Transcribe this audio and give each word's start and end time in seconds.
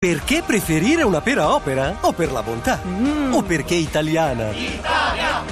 Perché 0.00 0.44
preferire 0.46 1.02
una 1.02 1.20
pera 1.20 1.52
opera? 1.52 1.96
O 2.02 2.12
per 2.12 2.30
la 2.30 2.40
bontà? 2.40 2.80
O 3.32 3.42
perché 3.42 3.74
italiana? 3.74 4.52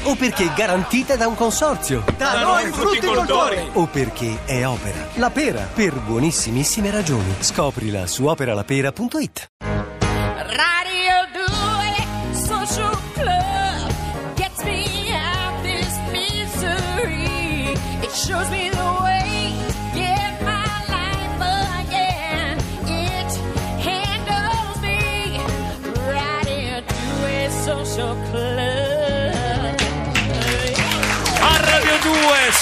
O 0.05 0.15
perché 0.15 0.53
garantita 0.55 1.17
da 1.17 1.27
un 1.27 1.35
consorzio? 1.35 2.05
Da 2.17 2.43
noi 2.43 2.71
frutticoltori! 2.71 3.71
O 3.73 3.87
perché 3.87 4.45
è 4.45 4.65
opera? 4.65 5.05
La 5.15 5.31
pera, 5.31 5.63
per 5.75 5.95
buonissimissime 5.95 6.93
ragioni. 6.93 7.35
Scoprila 7.41 8.07
su 8.07 8.27
operalapera.it. 8.27 9.66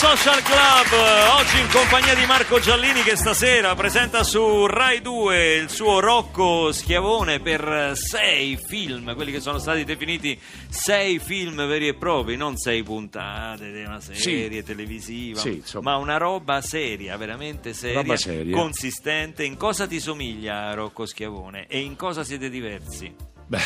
Social 0.04 0.42
Club, 0.42 1.38
oggi 1.40 1.58
in 1.60 1.68
compagnia 1.72 2.14
di 2.14 2.24
Marco 2.26 2.60
Giallini 2.60 3.02
che 3.02 3.16
stasera 3.16 3.74
presenta 3.74 4.22
su 4.22 4.66
Rai 4.66 5.00
2 5.00 5.54
il 5.56 5.70
suo 5.70 5.98
Rocco 5.98 6.70
Schiavone 6.72 7.40
per 7.40 7.92
sei 7.96 8.56
film, 8.56 9.12
quelli 9.16 9.32
che 9.32 9.40
sono 9.40 9.58
stati 9.58 9.82
definiti 9.84 10.38
sei 10.68 11.18
film 11.18 11.56
veri 11.66 11.88
e 11.88 11.94
propri, 11.94 12.36
non 12.36 12.56
sei 12.56 12.82
puntate 12.84 13.72
di 13.72 13.82
una 13.82 13.98
serie 14.00 14.62
televisiva, 14.62 15.40
Sì, 15.40 15.60
ma 15.80 15.96
una 15.96 16.16
roba 16.16 16.60
seria, 16.60 17.16
veramente 17.16 17.72
seria, 17.74 18.16
seria. 18.16 18.56
consistente. 18.56 19.42
In 19.44 19.56
cosa 19.56 19.86
ti 19.88 19.98
somiglia 19.98 20.72
Rocco 20.74 21.06
Schiavone 21.06 21.66
e 21.66 21.80
in 21.80 21.96
cosa 21.96 22.22
siete 22.22 22.48
diversi? 22.50 23.12
Beh, 23.46 23.62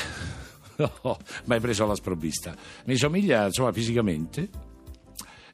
no, 0.76 1.18
ma 1.44 1.54
hai 1.54 1.60
preso 1.60 1.84
la 1.84 1.94
sprovvista. 1.94 2.54
Mi 2.86 2.96
somiglia, 2.96 3.44
insomma, 3.46 3.72
fisicamente. 3.72 4.48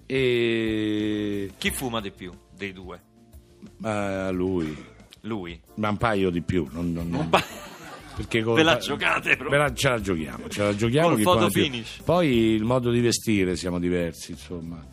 E 0.06 1.50
Chi 1.58 1.70
fuma 1.70 2.00
di 2.00 2.10
più 2.10 2.32
dei 2.56 2.72
due? 2.72 3.00
ma 3.78 4.30
lui, 4.30 4.76
Lui. 5.22 5.58
ma 5.76 5.88
un 5.88 5.96
paio 5.96 6.30
di 6.30 6.42
più. 6.42 6.66
Non, 6.70 6.92
non- 6.92 7.12
Un 7.12 7.28
pa- 7.30 7.42
perché 8.16 8.42
con- 8.42 8.54
Ve 8.56 8.62
la 8.62 8.76
giocate 8.76 9.36
la- 9.38 9.72
ce 9.74 9.88
la 9.88 10.00
giochiamo, 10.00 10.48
ce 10.48 10.62
la 10.62 10.74
giochiamo. 10.74 11.08
Col 11.14 11.22
photo 11.22 11.50
finish. 11.50 12.00
Poi 12.04 12.28
il 12.54 12.64
modo 12.64 12.90
di 12.90 13.00
vestire 13.00 13.56
siamo 13.56 13.78
diversi, 13.78 14.32
insomma. 14.32 14.92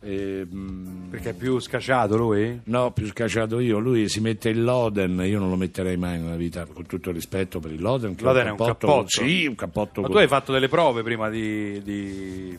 E, 0.00 0.46
mm, 0.46 1.08
Perché 1.10 1.30
è 1.30 1.34
più 1.34 1.58
scacciato 1.58 2.16
lui? 2.16 2.60
No, 2.64 2.92
più 2.92 3.06
scacciato 3.06 3.58
io. 3.60 3.78
Lui 3.78 4.08
si 4.08 4.20
mette 4.20 4.48
il 4.50 4.62
Loden, 4.62 5.20
io 5.26 5.38
non 5.38 5.50
lo 5.50 5.56
metterei 5.56 5.96
mai 5.96 6.18
nella 6.20 6.36
vita, 6.36 6.64
con 6.64 6.86
tutto 6.86 7.08
il 7.10 7.14
rispetto 7.16 7.58
per 7.60 7.72
il 7.72 7.80
Loden. 7.82 8.14
che 8.14 8.22
Loden 8.24 8.46
è 8.46 8.50
un 8.50 8.56
cappotto. 8.56 9.08
Sì, 9.08 9.46
un 9.46 9.54
cappotto. 9.56 10.00
Ma 10.02 10.08
tu 10.08 10.16
hai 10.16 10.28
fatto 10.28 10.52
delle 10.52 10.68
prove 10.68 11.02
prima 11.02 11.28
di, 11.28 11.82
di- 11.82 12.58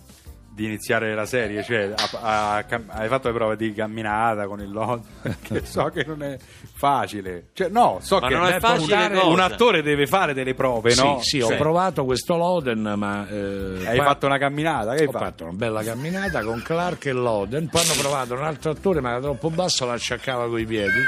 di 0.57 0.65
iniziare 0.65 1.13
la 1.13 1.27
serie? 1.27 1.63
Cioè, 1.63 1.93
a- 1.95 2.55
a- 2.55 2.63
cam- 2.63 2.89
hai 2.89 3.07
fatto 3.07 3.27
le 3.27 3.33
prove 3.35 3.55
di 3.55 3.71
camminata 3.73 4.47
con 4.47 4.59
il 4.59 4.71
lot? 4.71 5.03
Che 5.43 5.63
so 5.65 5.85
che 5.89 6.03
non 6.03 6.23
è 6.23 6.35
facile. 6.75 7.49
Cioè, 7.53 7.69
no, 7.69 7.99
so 8.01 8.19
Ma 8.19 8.27
che 8.27 8.33
non 8.33 8.47
è 8.47 8.59
facile 8.59 9.05
un- 9.21 9.39
attore 9.39 9.83
deve 9.83 10.07
fare 10.07 10.33
delle 10.33 10.55
prove, 10.55 10.91
Sì, 10.91 11.03
no? 11.03 11.19
sì, 11.21 11.41
ho 11.41 11.47
Cioè, 11.49 11.57
provato 11.57 12.05
questo 12.05 12.35
Loden, 12.35 12.93
ma... 12.97 13.27
eh, 13.29 13.85
Hai 13.87 13.97
poi- 13.97 14.05
fatto 14.05 14.25
una 14.25 14.37
camminata? 14.39 14.93
Che 14.95 15.01
hai 15.01 15.07
Ho 15.07 15.11
fatto? 15.11 15.23
fatto 15.23 15.43
una 15.43 15.53
bella 15.53 15.83
camminata 15.83 16.41
con 16.43 16.61
Clark 16.63 17.05
e 17.05 17.11
Loden, 17.11 17.69
poi 17.69 17.81
hanno 17.83 17.93
provato 17.99 18.33
un 18.33 18.43
altro 18.43 18.71
attore, 18.71 18.99
ma 18.99 19.11
era 19.11 19.19
troppo 19.21 19.49
basso, 19.51 19.85
la 19.85 19.93
acciaccava 19.93 20.47
coi 20.49 20.65
piedi. 20.65 20.99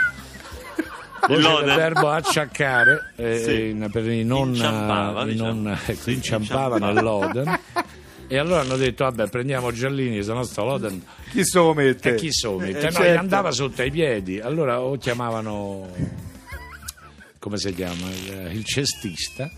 Loden. 1.28 1.70
il 1.70 1.76
verbo 1.76 2.10
acciaccare 2.10 3.12
eh, 3.18 3.38
Sì. 3.40 3.70
in- 3.70 3.90
per 3.92 4.08
i 4.08 4.24
non, 4.24 4.48
Inciampava, 4.50 5.24
i 5.24 5.32
diciamo. 5.34 5.50
non- 5.54 5.78
ecco, 5.86 6.02
Sì, 6.02 6.14
inciampava 6.14 6.78
inciampava. 6.78 7.60
E 8.32 8.38
allora 8.38 8.62
hanno 8.62 8.78
detto, 8.78 9.06
vabbè, 9.06 9.28
prendiamo 9.28 9.72
Giallini, 9.72 10.22
se 10.24 10.32
no 10.34 10.44
sto 10.44 10.64
Loden 10.64 11.04
Chi 11.32 11.44
se 11.44 11.58
lo 11.58 11.74
mette? 11.74 12.12
e 12.12 12.16
chi 12.16 12.32
so 12.32 12.58
mette? 12.60 12.78
Eh, 12.80 12.84
No, 12.84 12.92
certo. 12.92 13.04
gli 13.12 13.16
andava 13.16 13.52
sotto 13.52 13.82
ai 13.82 13.90
piedi. 13.90 14.40
Allora 14.40 14.82
o 14.82 14.98
chiamavano, 14.98 15.88
come 17.40 17.58
si 17.58 17.74
chiama, 17.74 18.08
il, 18.08 18.52
il 18.56 18.64
cestista, 18.66 19.50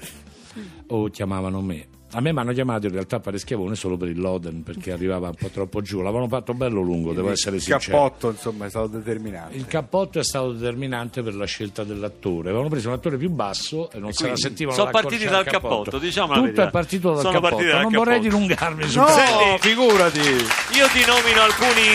o 0.87 1.09
chiamavano 1.09 1.59
me. 1.61 1.85
A 2.13 2.19
me 2.19 2.33
mi 2.33 2.39
hanno 2.39 2.51
chiamato 2.51 2.87
in 2.87 2.91
realtà 2.91 3.15
a 3.15 3.19
fare 3.21 3.37
schiavone 3.37 3.73
solo 3.75 3.95
per 3.95 4.09
il 4.09 4.19
Loden 4.19 4.63
perché 4.63 4.91
arrivava 4.91 5.27
un 5.29 5.35
po' 5.35 5.47
troppo 5.47 5.81
giù. 5.81 6.01
L'avevano 6.01 6.27
fatto 6.27 6.53
bello 6.53 6.81
lungo, 6.81 7.13
devo 7.13 7.31
essere 7.31 7.55
Il 7.55 7.61
sincero. 7.61 7.97
cappotto, 7.97 8.29
insomma, 8.31 8.65
è 8.65 8.69
stato 8.69 8.87
determinato. 8.87 9.55
Il 9.55 9.65
cappotto 9.65 10.19
è 10.19 10.23
stato 10.23 10.51
determinante 10.51 11.21
per 11.23 11.35
la 11.35 11.45
scelta 11.45 11.85
dell'attore. 11.85 12.49
Avevano 12.49 12.67
preso 12.67 12.89
un 12.89 12.95
attore 12.95 13.15
più 13.17 13.29
basso 13.29 13.89
e 13.91 13.99
non 13.99 14.11
se 14.11 14.27
la 14.27 14.35
sentivano 14.35 14.75
sono 14.75 14.91
partiti 14.91 15.23
al 15.23 15.29
dal 15.31 15.45
cappotto, 15.45 15.97
diciamo 15.99 16.27
la 16.27 16.33
Tutto 16.33 16.45
verità. 16.47 16.67
è 16.67 16.71
partito 16.71 17.09
dal 17.13 17.19
Sono 17.21 17.31
cappotto. 17.31 17.49
partiti 17.55 17.71
dal 17.71 17.81
non 17.83 17.91
vorrei 17.93 18.19
cappotto. 18.21 18.35
dilungarmi 18.37 18.83
su 18.89 18.99
No, 18.99 19.03
questo. 19.05 19.21
Senti- 19.21 19.67
figurati! 19.69 20.19
Io 20.19 20.87
ti 20.91 21.05
nomino 21.05 21.41
alcuni 21.41 21.87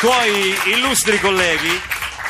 tuoi 0.00 0.54
illustri 0.76 1.18
colleghi 1.20 1.68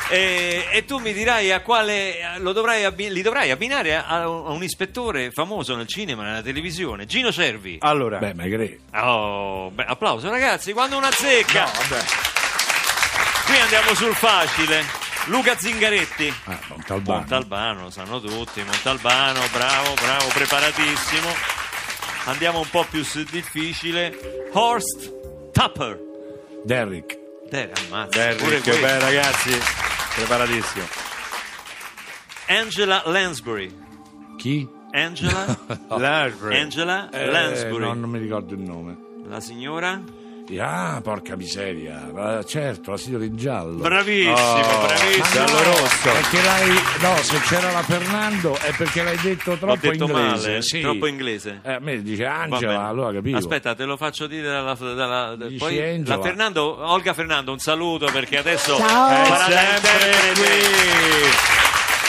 e, 0.09 0.67
e 0.73 0.85
tu 0.85 0.99
mi 0.99 1.13
dirai 1.13 1.51
a 1.53 1.61
quale 1.61 2.37
lo 2.39 2.53
dovrai 2.53 2.85
abbi- 2.85 3.11
li 3.11 3.23
dovrai 3.23 3.51
abbinare 3.51 3.97
a, 3.97 4.05
a 4.07 4.29
un 4.29 4.63
ispettore 4.63 5.31
famoso 5.31 5.75
nel 5.77 5.87
cinema, 5.87 6.23
nella 6.23 6.43
televisione, 6.43 7.07
Gino 7.07 7.33
Cervi. 7.33 7.79
Allora, 7.81 8.19
Beh, 8.19 8.35
ma 8.35 8.45
che 8.45 8.81
Oh, 8.95 9.71
beh, 9.71 9.85
applauso 9.85 10.29
ragazzi, 10.31 10.73
quando 10.73 10.97
una 10.97 11.11
zecca. 11.11 11.65
no, 11.65 11.71
vabbè. 11.89 12.05
Qui 13.47 13.59
andiamo 13.59 13.95
sul 13.95 14.15
facile. 14.15 14.85
Luca 15.27 15.57
Zingaretti. 15.57 16.33
Ah, 16.45 16.59
Montalbano. 16.69 17.19
Montalbano, 17.19 17.83
lo 17.83 17.91
sanno 17.91 18.21
tutti. 18.21 18.63
Montalbano, 18.63 19.41
bravo, 19.53 19.95
bravo, 19.95 20.27
preparatissimo. 20.29 21.29
Andiamo 22.25 22.61
un 22.61 22.69
po' 22.71 22.85
più 22.91 23.03
sul 23.05 23.25
difficile. 23.25 24.49
Horst 24.53 25.13
Tupper. 25.53 25.99
Derrick. 26.65 27.17
Eh, 27.51 27.71
ammazza, 27.87 28.19
Derrick, 28.19 28.81
beh, 28.81 28.99
ragazzi, 28.99 29.51
preparatissimo. 30.17 30.85
Angela 32.49 33.03
Lansbury. 33.07 33.75
Chi? 34.39 34.67
Angela, 34.93 35.59
Lansbury. 35.91 36.57
Angela 36.57 37.11
Eh, 37.11 37.27
Lansbury. 37.27 37.85
no, 37.85 37.95
non 37.95 38.11
mi 38.11 38.19
ricordo 38.19 38.55
il 38.55 38.61
nome. 38.61 38.97
La 39.29 39.41
signora? 39.41 40.01
Ah, 40.61 41.01
porca 41.03 41.35
miseria. 41.35 42.09
Ma 42.13 42.45
certo, 42.45 42.93
la 42.93 42.97
signora 42.97 43.25
in 43.25 43.37
giallo. 43.37 43.79
Bravissimo, 43.79 44.33
Oh, 44.33 44.87
bravissimo. 44.87 45.25
Giallo 45.33 45.63
rosso. 45.65 46.11
Perché 46.13 46.43
l'hai. 46.43 46.69
No, 47.01 47.17
se 47.23 47.39
c'era 47.41 47.73
la 47.73 47.83
Fernando 47.83 48.57
è 48.57 48.73
perché 48.77 49.03
l'hai 49.03 49.19
detto 49.19 49.51
L'ho 49.51 49.57
troppo 49.57 49.77
detto 49.81 50.05
inglese. 50.05 50.49
male, 50.49 50.63
sì. 50.63 50.81
troppo 50.81 51.07
inglese. 51.07 51.61
Eh, 51.65 51.73
a 51.73 51.79
me 51.81 52.01
dice 52.01 52.25
Angela, 52.27 52.87
allora 52.87 53.13
capivo. 53.13 53.37
Aspetta, 53.39 53.75
te 53.75 53.85
lo 53.85 53.97
faccio 53.97 54.27
dire 54.29 54.47
dalla, 54.49 54.75
dalla- 54.75 55.37
poi 55.59 55.83
Angela. 55.83 56.17
la 56.17 56.23
Fernando, 56.23 56.91
Olga 56.91 57.13
Fernando, 57.13 57.51
un 57.53 57.59
saluto 57.59 58.07
perché 58.13 58.39
adesso 58.39 58.77
Ciao. 58.77 59.09
È 59.11 59.53
sempre 59.53 60.33
qui. 60.35 61.29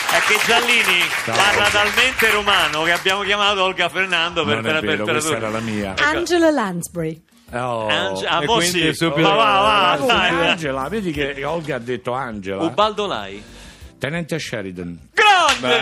È 0.10 0.20
che 0.26 0.40
Giallini 0.46 1.02
Ciao. 1.26 1.36
parla 1.36 1.70
talmente 1.70 2.30
romano 2.32 2.84
che 2.84 2.92
abbiamo 2.94 3.24
chiamato 3.24 3.62
Olga 3.64 3.90
Fernando 3.90 4.46
per, 4.46 4.54
Non 4.56 4.64
per, 4.64 4.76
è 4.76 4.80
per, 4.80 4.90
vero, 4.90 5.04
per- 5.06 5.14
questa 5.16 5.36
era 5.36 5.50
la 5.50 5.60
mia. 5.60 5.96
Angela 5.98 6.50
Lansbury. 6.50 7.22
Oh. 7.54 7.88
Ange- 7.88 8.26
ah, 8.28 8.42
quindi 8.42 8.66
sì. 8.90 8.94
subito- 8.94 9.30
Va, 9.30 9.36
va, 9.36 9.98
va, 10.00 10.06
dai. 10.06 10.48
Angela, 10.50 10.88
vedi 10.90 11.12
che 11.12 11.44
Olga 11.46 11.76
ha 11.76 11.80
detto 11.80 12.12
Angela. 12.14 12.64
Ubaldo 12.64 13.06
Lai. 13.08 13.42
Tenente 13.98 14.38
Sheridan. 14.38 15.10
Grande! 15.14 15.82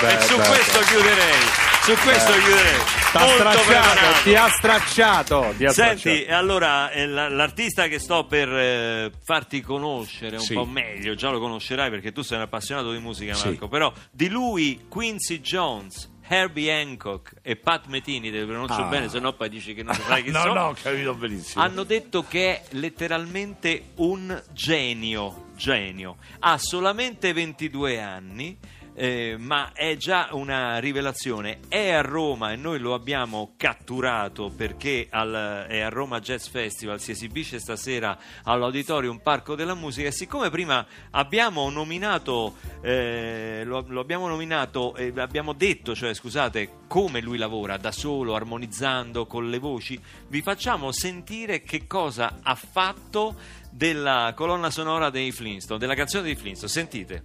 Beh, 0.00 0.16
e 0.16 0.20
su 0.22 0.36
beh, 0.36 0.46
questo 0.48 0.78
chiuderei. 0.80 1.34
Su 1.82 1.94
questo 2.02 2.32
chiuderei. 2.32 2.78
T'ha 3.12 3.26
stracciato, 3.28 4.22
ti 4.24 4.34
ha 4.34 4.48
stracciato. 4.48 5.54
Ti 5.56 5.64
ha 5.66 5.70
Senti, 5.70 5.98
stracciato. 6.00 6.34
allora 6.36 6.90
eh, 6.90 7.06
la- 7.06 7.28
l'artista 7.28 7.86
che 7.86 8.00
sto 8.00 8.24
per 8.26 8.48
eh, 8.48 9.12
farti 9.24 9.60
conoscere 9.60 10.36
un 10.36 10.42
Sì. 10.42 10.54
po' 10.54 10.64
meglio, 10.64 11.14
già 11.14 11.30
lo 11.30 11.38
conoscerai 11.38 11.88
perché 11.88 12.10
tu 12.10 12.22
sei 12.22 12.38
un 12.38 12.42
appassionato 12.44 12.90
di 12.90 12.98
musica, 12.98 13.34
Sì. 13.34 13.48
Marco, 13.50 13.68
però 13.68 13.92
di 14.10 14.28
lui 14.28 14.84
Quincy 14.88 15.40
Jones, 15.40 16.10
Herbie 16.28 16.72
Hancock 16.72 17.36
e 17.42 17.56
Pat 17.56 17.86
Metini, 17.86 18.30
te 18.30 18.40
li 18.40 18.46
pronuncio 18.46 18.74
Ah. 18.74 18.88
bene, 18.88 19.08
se 19.08 19.18
no 19.20 19.32
poi 19.34 19.48
dici 19.48 19.74
che 19.74 19.82
non 19.82 19.94
sai 19.94 20.22
chi 20.24 20.30
no, 20.32 20.40
sono. 20.40 20.54
no, 20.54 20.64
ho 20.68 20.74
capito 20.80 21.14
benissimo. 21.14 21.62
Hanno 21.62 21.84
detto 21.84 22.22
che 22.24 22.54
è 22.54 22.62
letteralmente 22.70 23.90
un 23.96 24.42
genio, 24.52 25.50
genio. 25.56 26.16
Ha 26.40 26.58
solamente 26.58 27.32
22 27.32 28.00
anni, 28.00 28.56
eh, 28.96 29.36
ma 29.38 29.72
è 29.72 29.96
già 29.96 30.28
una 30.32 30.78
rivelazione. 30.78 31.60
È 31.68 31.90
a 31.90 32.00
Roma 32.00 32.52
e 32.52 32.56
noi 32.56 32.78
lo 32.78 32.94
abbiamo 32.94 33.52
catturato 33.56 34.50
perché 34.54 35.06
al- 35.10 35.66
è 35.68 35.80
a 35.80 35.88
Roma 35.90 36.18
Jazz 36.20 36.48
Festival, 36.48 36.98
si 36.98 37.10
esibisce 37.10 37.58
stasera 37.58 38.18
all'Auditorium 38.44 39.18
Parco 39.18 39.54
della 39.54 39.74
Musica 39.74 40.08
e 40.08 40.12
siccome 40.12 40.48
prima 40.48 40.84
abbiamo 41.10 41.68
nominato, 41.68 42.54
eh, 42.80 43.62
lo, 43.64 43.84
lo 43.86 44.00
abbiamo 44.00 44.28
nominato, 44.28 44.96
e 44.96 45.12
abbiamo 45.16 45.52
detto, 45.52 45.94
cioè 45.94 46.14
scusate, 46.14 46.84
come 46.88 47.20
lui 47.20 47.36
lavora 47.36 47.76
da 47.76 47.92
solo, 47.92 48.34
armonizzando 48.34 49.26
con 49.26 49.50
le 49.50 49.58
voci, 49.58 50.00
vi 50.28 50.40
facciamo 50.40 50.90
sentire 50.90 51.62
che 51.62 51.86
cosa 51.86 52.38
ha 52.42 52.54
fatto 52.54 53.36
della 53.70 54.32
colonna 54.34 54.70
sonora 54.70 55.10
dei 55.10 55.32
Flintstone, 55.32 55.78
della 55.78 55.94
canzone 55.94 56.22
dei 56.22 56.34
Flintstone. 56.34 56.72
Sentite. 56.72 57.22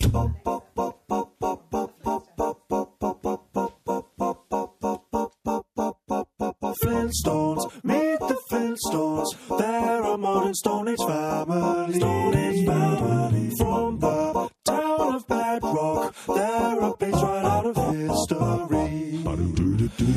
Flintstones, 7.11 7.83
meet 7.83 8.19
the 8.19 8.37
Flintstones. 8.49 9.59
They're 9.59 10.03
a 10.03 10.17
modern 10.17 10.53
Stone 10.53 10.87
Age 10.87 10.97
family. 10.99 11.93
Stone 11.95 12.35
Age 12.35 12.65
family. 12.65 13.55
From 13.57 13.99
the 13.99 14.49
town 14.63 15.15
of 15.15 15.27
Bedrock, 15.27 16.15
they're 16.27 16.79
a 16.79 16.95
right 17.01 17.45
out 17.45 17.65
of 17.65 17.75
history. 17.75 19.23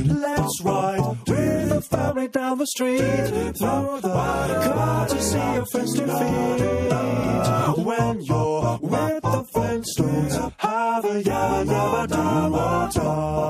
Let's 0.05 0.63
ride 0.63 1.19
with 1.27 1.69
the 1.69 1.83
family 1.83 2.29
down 2.29 2.59
the 2.59 2.67
street 2.67 2.99
through 2.99 4.01
the 4.01 4.73
courtesy 4.75 5.39
of 5.39 5.69
festive 5.71 6.07
feet. 6.07 7.85
When 7.85 8.21
you're 8.21 8.79
with 8.81 9.23
the 9.23 9.45
Flintstones, 9.53 10.53
have 10.59 11.05
a 11.05 11.23
yabba 11.23 11.65
yabba 11.65 12.07
dabba 12.07 13.44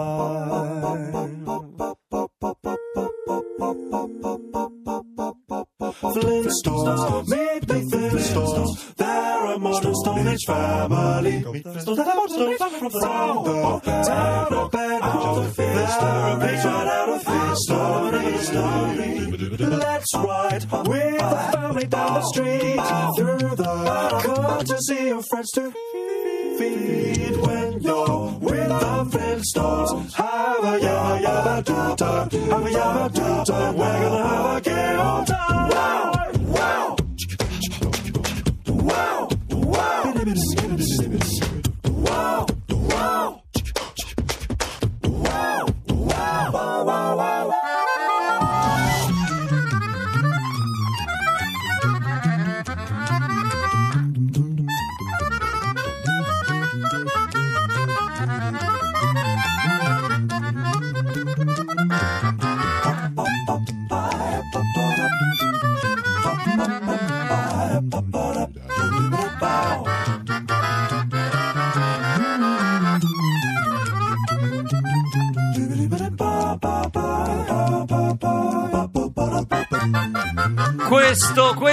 Meet 6.66 7.66
the 7.68 7.74
Flintstones. 7.90 8.94
They're 8.96 9.44
a 9.54 9.58
modern 9.58 9.94
Stone 9.94 10.28
Age 10.28 10.44
family. 10.46 11.44
Meet 11.44 11.64
the 11.64 11.70
Flintstones, 11.70 11.96
they're 11.96 12.10
a 12.10 12.14
modern 12.14 12.34
Stone 12.34 12.52
Age 12.52 12.58
family 12.58 12.78
from 12.78 12.92
the 12.92 13.00
town 13.00 13.36
of 14.54 14.70
Bedrock. 14.70 14.70
They're 14.72 14.96
a 14.96 16.38
page 16.40 16.64
right 16.64 16.88
out 16.88 17.08
of 17.08 17.26
history. 17.26 18.54
Let's 19.66 20.14
ride 20.14 20.64
with 20.88 21.18
the 21.18 21.48
family 21.52 21.86
down 21.86 22.14
the 22.14 22.22
street 22.22 22.80
through 23.16 23.56
the 23.56 23.74
courtesy 24.22 25.08
of 25.10 25.24
friends 25.26 25.50
to 25.52 25.70
feed 26.58 27.36
when 27.36 27.80
you're 27.80 28.38
with 28.40 28.68
the 28.68 29.04
Flintstones. 29.10 30.12
Have 30.14 30.64
a 30.64 30.78
yabba 30.78 31.20
yabba 31.22 31.64
do 31.64 31.96
time. 31.96 32.30
Have 32.30 32.66
a 32.66 32.70
yabba 32.70 33.12
do 33.12 33.52
time. 33.52 33.76
We're 33.76 34.00
gonna 34.02 34.28
have 34.28 34.53
a 34.53 34.53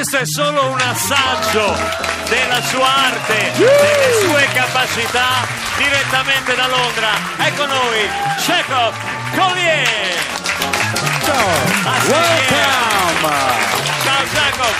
Questo, 0.01 0.17
è 0.17 0.25
solo 0.25 0.71
un 0.71 0.79
assaggio 0.79 1.77
della 2.27 2.59
sua 2.63 2.87
arte, 2.87 3.51
delle 3.55 4.19
sue 4.19 4.47
capacità 4.51 5.45
direttamente 5.77 6.55
da 6.55 6.65
Londra. 6.65 7.09
Ecco 7.37 7.67
noi, 7.67 8.09
Chekhov 8.39 8.95
Collier. 9.35 10.17
Ciao. 11.23 11.49
Ciao 14.03 14.23
Jacob, 14.33 14.73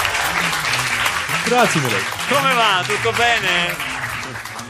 Grazie 1.44 1.82
mille. 1.82 2.02
come 2.28 2.54
va? 2.56 2.84
Tutto 2.88 3.12
bene? 3.12 3.91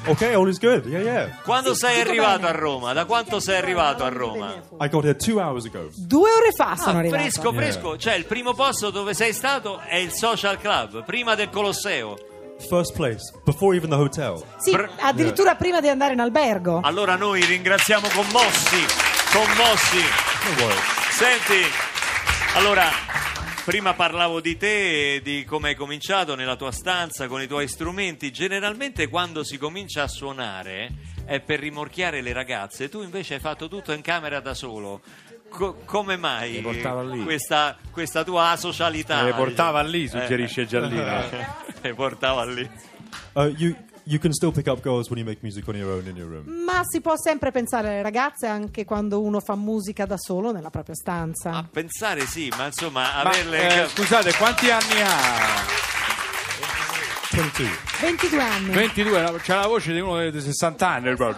Okay, 0.08 0.34
all 0.34 0.48
is 0.50 0.58
good. 0.58 0.86
Yeah, 0.86 1.02
yeah. 1.02 1.28
Quando 1.44 1.76
sei 1.76 2.02
arrivato 2.02 2.48
a 2.48 2.52
Roma? 2.52 2.92
Da 2.92 3.06
quanto 3.06 3.40
sei 3.40 3.58
arrivato 3.58 4.04
a 4.04 4.10
Roma? 4.10 4.56
I 4.80 4.90
got 4.90 5.04
here 5.04 5.16
two 5.16 5.40
hours 5.40 5.66
ago. 5.66 5.90
Due 5.96 6.30
ore 6.32 6.52
fa 6.56 6.76
sono 6.76 6.98
Ah, 6.98 7.00
arrivato. 7.02 7.22
fresco, 7.22 7.54
fresco. 7.54 7.98
Cioè, 7.98 8.16
il 8.16 8.26
primo 8.26 8.54
posto 8.56 8.90
dove 8.90 9.14
sei 9.14 9.32
stato 9.32 9.80
è 9.80 9.98
il 9.98 10.12
Social 10.12 10.58
Club, 10.60 11.06
prima 11.06 11.36
del 11.36 11.50
Colosseo. 11.50 12.18
First 12.68 12.94
place, 12.94 13.32
before 13.44 13.76
even 13.76 13.90
the 13.90 13.96
hotel. 13.96 14.42
Sì, 14.58 14.72
Br- 14.72 14.90
addirittura 15.00 15.56
prima 15.56 15.80
di 15.82 15.88
andare 15.90 16.14
in 16.14 16.20
albergo. 16.20 16.80
Allora 16.84 17.16
noi 17.16 17.44
ringraziamo 17.44 18.08
commossi, 18.14 18.84
commossi. 19.32 20.02
Senti, 21.12 21.62
allora, 22.56 22.86
prima 23.72 23.94
parlavo 23.94 24.42
di 24.42 24.58
te 24.58 25.16
e 25.16 25.22
di 25.22 25.46
come 25.46 25.70
hai 25.70 25.76
cominciato 25.76 26.36
nella 26.36 26.58
tua 26.58 26.74
stanza 26.74 27.28
con 27.28 27.42
i 27.42 27.48
tuoi 27.48 27.70
strumenti. 27.70 28.30
Generalmente 28.30 29.08
quando 29.08 29.46
si 29.46 29.58
comincia 29.58 30.04
a 30.04 30.10
suonare 30.10 30.92
è 31.24 31.40
per 31.40 31.62
rimorchiare 31.62 32.20
le 32.20 32.34
ragazze, 32.34 32.90
tu 32.90 33.02
invece 33.02 33.36
hai 33.36 33.40
fatto 33.40 33.70
tutto 33.70 33.94
in 33.94 34.02
camera 34.02 34.42
da 34.42 34.54
solo. 34.54 35.00
Co- 35.48 35.78
come 35.86 36.18
mai 36.18 36.56
Le 36.56 36.62
portava 36.62 37.02
lì. 37.02 37.24
Questa, 37.24 37.78
questa 37.92 38.26
tua 38.26 38.50
asocialità? 38.50 39.24
Le 39.24 39.34
portava 39.34 39.84
diciamo? 39.84 40.04
lì, 40.04 40.08
suggerisce 40.10 40.66
Giallino. 40.66 41.24
Le 41.82 41.94
portava 41.94 42.44
lì. 42.44 42.70
Uh, 43.36 43.54
you 43.56 43.74
you 44.06 44.20
can 44.20 44.34
still 44.34 44.52
pick 44.52 44.68
up 44.68 44.82
girls 44.82 45.10
when 45.10 45.18
you 45.20 45.26
make 45.26 45.40
music 45.42 45.68
on 45.68 45.76
your 45.76 45.92
own 45.92 46.08
in 46.08 46.16
your 46.16 46.28
room. 46.30 46.64
Ma 46.66 46.82
si 46.84 47.02
può 47.02 47.14
sempre 47.18 47.52
pensare 47.52 47.88
alle 47.90 48.02
ragazze 48.02 48.48
anche 48.48 48.86
quando 48.86 49.22
uno 49.22 49.40
fa 49.40 49.56
musica 49.56 50.06
da 50.06 50.18
solo 50.18 50.52
nella 50.52 50.70
propria 50.70 50.96
stanza. 50.96 51.52
A 51.52 51.66
pensare 51.70 52.26
sì, 52.26 52.52
ma 52.58 52.66
insomma 52.66 53.02
Ma, 53.02 53.30
averle... 53.30 53.84
eh, 53.84 53.88
scusate, 53.88 54.34
quanti 54.36 54.70
anni 54.72 55.02
ha? 55.02 55.90
22. 57.32 57.70
22 58.02 58.42
anni. 58.42 58.72
22, 58.74 59.22
no, 59.22 59.36
c'ha 59.42 59.62
la 59.62 59.68
voce 59.68 59.94
di 59.94 60.00
uno 60.02 60.30
di 60.30 60.42
60 60.42 60.88
anni. 60.88 61.16
Ciao 61.16 61.34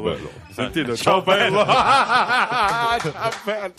bello. 0.00 0.30
Sentito? 0.50 0.96
Ciao 0.96 1.22
bello. 1.22 1.64
Ciao 1.64 3.32
bello. 3.44 3.72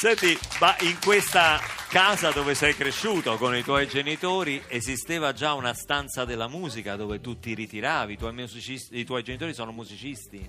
Senti, 0.00 0.38
ma 0.60 0.76
in 0.82 0.96
questa 1.04 1.58
casa 1.88 2.30
dove 2.30 2.54
sei 2.54 2.72
cresciuto 2.72 3.36
con 3.36 3.56
i 3.56 3.64
tuoi 3.64 3.88
genitori 3.88 4.62
esisteva 4.68 5.32
già 5.32 5.54
una 5.54 5.74
stanza 5.74 6.24
della 6.24 6.46
musica 6.46 6.94
dove 6.94 7.20
tu 7.20 7.40
ti 7.40 7.52
ritiravi, 7.52 8.12
i 8.12 8.16
tuoi, 8.16 8.32
musicisti- 8.32 8.96
i 8.96 9.04
tuoi 9.04 9.24
genitori 9.24 9.52
sono 9.54 9.72
musicisti? 9.72 10.48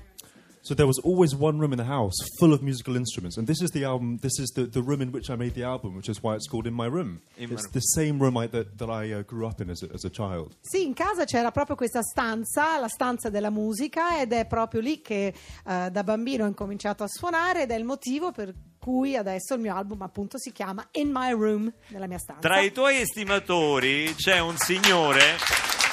So 0.61 0.75
there 0.75 0.85
was 0.85 0.99
always 1.03 1.33
one 1.33 1.57
room 1.57 1.71
in 1.71 1.79
the 1.79 1.89
house 1.89 2.13
full 2.37 2.53
of 2.53 2.61
musical 2.61 2.95
instruments, 2.95 3.37
and 3.37 3.47
this 3.47 3.59
is 3.61 3.71
the 3.71 3.83
album. 3.85 4.19
This 4.19 4.37
is 4.37 4.51
the, 4.51 4.67
the 4.69 4.81
room 4.81 5.01
in 5.01 5.09
which 5.11 5.31
I 5.31 5.35
made 5.35 5.53
the 5.55 5.63
album, 5.63 5.95
which 5.95 6.09
is 6.09 6.21
why 6.21 6.35
it's 6.35 6.47
called 6.47 6.67
In 6.67 6.75
My 6.75 6.85
Room. 6.87 7.19
In 7.37 7.49
My 7.49 7.55
it's 7.55 7.63
Room. 7.63 7.73
the 7.73 7.79
same 7.79 8.19
room 8.19 8.37
I, 8.37 8.45
that, 8.49 8.77
that 8.77 8.89
I 8.91 9.13
uh, 9.13 9.23
grew 9.23 9.47
up 9.47 9.61
in 9.61 9.71
as 9.71 9.81
a, 9.81 9.87
as 9.91 10.05
a 10.05 10.11
child. 10.11 10.57
Sì, 10.61 10.85
in 10.85 10.93
casa 10.93 11.25
c'era 11.25 11.49
proprio 11.49 11.75
questa 11.75 12.03
stanza, 12.03 12.77
la 12.77 12.87
stanza 12.87 13.29
della 13.29 13.49
musica, 13.49 14.21
ed 14.21 14.31
è 14.31 14.45
proprio 14.45 14.81
lì 14.81 15.01
che 15.01 15.33
eh, 15.65 15.89
da 15.89 16.03
bambino 16.03 16.43
ho 16.43 16.47
incominciato 16.47 17.01
a 17.01 17.07
suonare 17.07 17.63
ed 17.63 17.71
è 17.71 17.75
il 17.75 17.85
motivo 17.85 18.31
per 18.31 18.53
cui 18.79 19.15
adesso 19.15 19.53
il 19.53 19.59
mio 19.59 19.75
album 19.75 20.01
appunto 20.01 20.39
si 20.39 20.51
chiama 20.51 20.87
In 20.93 21.11
My 21.13 21.31
Room, 21.31 21.71
nella 21.89 22.07
mia 22.07 22.17
stanza. 22.17 22.41
Tra 22.41 22.59
i 22.59 22.71
tuoi 22.71 23.01
estimatori 23.01 24.15
c'è 24.15 24.39
un 24.39 24.57
signore 24.57 25.37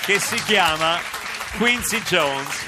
che 0.04 0.18
si 0.18 0.36
chiama 0.44 0.98
Quincy 1.58 2.00
Jones, 2.02 2.64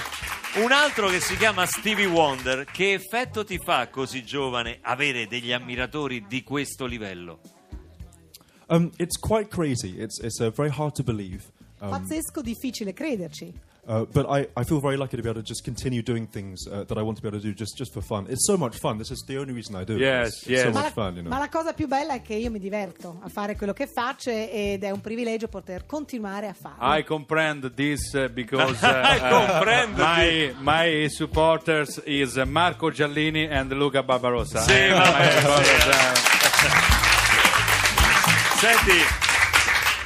un 0.56 0.72
altro 0.72 1.08
che 1.08 1.20
si 1.20 1.36
chiama 1.36 1.64
Stevie 1.66 2.06
Wonder. 2.06 2.64
Che 2.64 2.92
effetto 2.92 3.44
ti 3.44 3.58
fa 3.58 3.88
così 3.88 4.24
giovane 4.24 4.78
avere 4.82 5.26
degli 5.26 5.52
ammiratori 5.52 6.26
di 6.26 6.42
questo 6.42 6.84
livello? 6.84 7.40
Um, 8.66 8.90
it's 8.98 9.16
quite 9.18 9.48
crazy. 9.48 9.98
It's 9.98 10.20
it's 10.20 10.40
uh, 10.40 10.50
very 10.50 10.70
hard 10.70 10.94
to 10.94 11.02
believe. 11.02 11.50
Um, 11.80 11.90
Pazzesco, 11.90 12.42
difficile 12.42 12.92
crederci. 12.92 13.52
Uh, 13.88 14.04
but 14.12 14.26
I, 14.28 14.46
I 14.56 14.64
feel 14.64 14.80
very 14.80 14.96
lucky 14.96 15.16
to 15.16 15.22
be 15.22 15.28
able 15.28 15.40
to 15.40 15.46
just 15.46 15.64
continue 15.64 16.02
doing 16.02 16.26
things 16.28 16.66
uh, 16.68 16.84
that 16.84 16.96
I 16.98 17.02
want 17.02 17.16
to 17.16 17.22
be 17.22 17.28
able 17.28 17.40
to 17.40 17.44
do 17.44 17.54
just, 17.54 17.76
just 17.76 17.92
for 17.92 18.02
fun. 18.02 18.26
It's 18.28 18.46
so 18.46 18.56
much 18.56 18.76
fun. 18.78 18.98
This 18.98 19.10
is 19.10 19.24
the 19.26 19.38
only 19.38 19.52
reason 19.54 19.74
I 19.74 19.84
do 19.84 19.94
it. 19.94 20.00
Yes, 20.00 20.28
It's, 20.28 20.36
it's 20.42 20.50
yes. 20.50 20.62
so 20.64 20.70
Ma 20.70 20.80
much 20.82 20.84
la, 20.84 20.90
fun, 21.04 21.16
you 21.16 21.22
know. 21.22 21.30
ma 21.30 21.38
la 21.38 21.48
cosa 21.48 21.72
più 21.72 21.86
bella 21.88 22.14
è 22.14 22.22
che 22.22 22.34
io 22.34 22.50
mi 22.50 22.58
diverto 22.58 23.18
a 23.22 23.28
fare 23.28 23.56
quello 23.56 23.72
che 23.72 23.86
faccio 23.86 24.30
ed 24.30 24.84
è 24.84 24.90
un 24.90 25.00
privilegio 25.00 25.48
poter 25.48 25.86
continuare 25.86 26.48
a 26.48 26.52
farlo. 26.52 26.94
I 26.98 27.02
comprehend 27.04 27.72
this 27.74 28.12
uh, 28.14 28.28
because 28.32 28.80
uh, 28.86 28.86
I 28.86 29.18
uh, 29.20 29.46
comprehend 29.46 29.96
my 29.96 30.54
my 30.60 31.08
supporters 31.08 32.00
is 32.04 32.36
Marco 32.46 32.90
Giallini 32.90 33.48
and 33.50 33.72
Luca 33.72 34.02
Barbarossa. 34.02 34.60
Sì, 34.60 34.72
Eh, 34.72 34.96
Senti, 38.58 38.98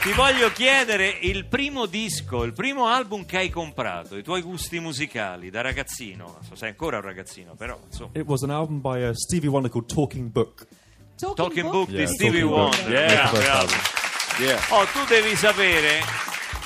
ti 0.03 0.13
voglio 0.15 0.51
chiedere 0.51 1.17
il 1.21 1.47
primo 1.47 1.87
disco, 1.87 2.43
il 2.43 2.53
primo 2.53 2.89
album 2.89 3.25
che 3.25 3.37
hai 3.37 3.51
comprato, 3.51 4.17
i 4.17 4.25
tuoi 4.25 4.43
gusti 4.43 4.81
musicali 4.81 5.49
da 5.49 5.61
ragazzino. 5.61 6.25
Non 6.25 6.43
so, 6.43 6.57
sei 6.57 6.71
ancora 6.71 6.97
un 6.97 7.05
ragazzino, 7.05 7.55
però 7.55 7.79
insomma. 7.87 8.11
It 8.15 8.27
was 8.27 8.43
an 8.43 8.51
album 8.51 8.81
by 8.81 9.05
uh, 9.05 9.13
Stevie 9.15 9.49
Wonder 9.49 9.71
called 9.71 9.89
Talking 9.89 10.29
Book. 10.31 10.67
Talking 11.15 11.71
Book 11.71 11.89
di 11.89 11.99
Yeah, 11.99 12.07
Stevie 12.07 12.41
Talking 12.41 12.49
Book. 12.49 12.75
Wonder. 12.75 12.93
Yeah. 12.93 13.67
Yeah. 14.41 14.61
Oh, 14.71 14.85
tu 14.87 15.05
devi 15.07 15.37
sapere 15.37 16.01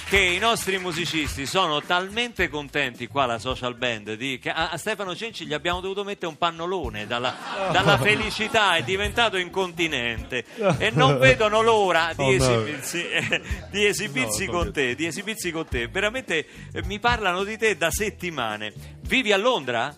che 0.09 0.19
i 0.19 0.39
nostri 0.39 0.79
musicisti 0.79 1.47
sono 1.47 1.83
talmente 1.83 2.49
contenti 2.49 3.09
qua 3.09 3.25
alla 3.25 3.39
social 3.41 3.75
band 3.75 4.15
di- 4.15 4.39
che 4.39 4.51
a, 4.51 4.71
a 4.71 4.77
Stefano 4.77 5.17
Cenci 5.17 5.47
gli 5.47 5.53
abbiamo 5.53 5.81
dovuto 5.81 6.05
mettere 6.05 6.29
un 6.29 6.39
pannolone 6.39 7.09
dalla, 7.09 7.35
dalla 7.73 7.99
felicità 8.03 8.77
è 8.77 8.85
diventato 8.85 9.37
incontinente 9.37 10.45
e 10.79 10.91
non 10.93 11.19
vedono 11.19 11.61
l'ora 11.61 12.13
di 12.17 12.23
Oh, 12.23 12.29
no. 12.29 12.35
esibirsi, 12.35 13.09
eh, 13.09 13.43
di 13.71 13.85
esibirsi 13.85 14.47
No, 14.47 14.53
con 14.53 14.67
no. 14.67 14.71
te 14.73 14.95
di 14.95 15.07
esibirsi 15.07 15.51
con 15.51 15.67
te 15.67 15.89
veramente 15.89 16.47
eh, 16.73 16.83
mi 16.85 17.01
parlano 17.01 17.43
di 17.43 17.59
te 17.59 17.77
da 17.77 17.91
settimane 17.91 18.73
vivi 19.09 19.33
a 19.33 19.37
Londra? 19.37 19.93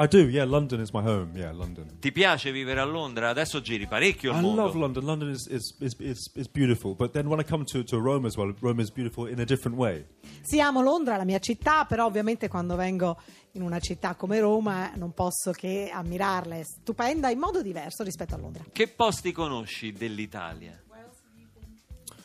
I 0.00 0.06
do, 0.06 0.28
yeah. 0.28 0.44
London 0.44 0.80
is 0.80 0.92
my 0.92 1.02
home. 1.02 1.36
Yeah, 1.36 1.50
London. 1.52 1.98
ti 1.98 2.12
piace 2.12 2.52
vivere 2.52 2.78
a 2.78 2.84
Londra? 2.84 3.30
adesso 3.30 3.60
giri 3.60 3.88
parecchio 3.88 4.30
il 4.30 4.38
I 4.38 4.40
mondo 4.40 4.62
love 4.62 4.78
London. 4.78 5.04
London 5.04 5.30
is, 5.30 5.46
is, 5.48 5.74
is, 5.80 5.96
is, 5.98 6.30
is 6.34 6.48
beautiful. 6.48 6.94
But 6.94 7.12
then 7.12 7.26
when 7.26 7.40
I 7.40 7.44
come 7.44 7.64
to, 7.64 7.82
to 7.82 7.98
Rome 7.98 8.24
as 8.24 8.36
well, 8.36 8.54
Rome 8.60 8.80
is 8.80 8.90
beautiful 8.92 9.26
in 9.26 9.40
a 9.40 9.44
different 9.44 9.76
way. 9.76 10.04
Sì, 10.42 10.60
amo 10.60 10.82
Londra, 10.82 11.16
la 11.16 11.24
mia 11.24 11.40
città, 11.40 11.84
però 11.84 12.06
ovviamente 12.06 12.46
quando 12.46 12.76
vengo 12.76 13.20
in 13.52 13.62
una 13.62 13.80
città 13.80 14.14
come 14.14 14.38
Roma 14.38 14.92
non 14.94 15.12
posso 15.14 15.50
che 15.50 15.90
ammirarla, 15.92 16.54
è 16.54 16.62
stupenda 16.62 17.28
in 17.30 17.40
modo 17.40 17.60
diverso 17.60 18.04
rispetto 18.04 18.36
a 18.36 18.38
Londra. 18.38 18.64
che 18.70 18.86
posti 18.86 19.32
conosci 19.32 19.92
dell'Italia? 19.92 20.80